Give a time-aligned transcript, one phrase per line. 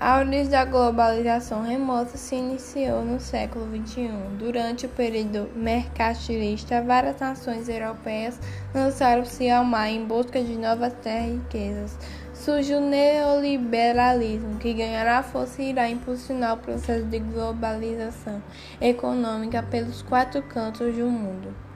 [0.00, 4.08] A origem da globalização remota se iniciou no século XXI.
[4.38, 8.40] Durante o período mercantilista, várias nações europeias
[8.74, 11.98] lançaram-se ao mar em busca de novas terras e riquezas.
[12.32, 18.42] Surge o neoliberalismo, que ganhará força e irá impulsionar o processo de globalização
[18.80, 21.69] econômica pelos quatro cantos do mundo.